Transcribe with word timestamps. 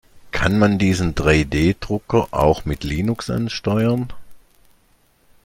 Kann 0.31 0.57
man 0.57 0.79
diesen 0.79 1.13
Drei-D-Drucker 1.13 2.29
auch 2.31 2.65
mit 2.65 2.83
Linux 2.83 3.29
ansteuern? 3.29 4.11